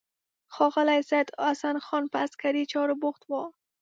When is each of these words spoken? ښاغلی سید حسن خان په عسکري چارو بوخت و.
ښاغلی 0.53 1.01
سید 1.09 1.27
حسن 1.45 1.75
خان 1.85 2.03
په 2.11 2.17
عسکري 2.25 2.63
چارو 2.73 2.95
بوخت 3.01 3.21
و. 3.27 3.31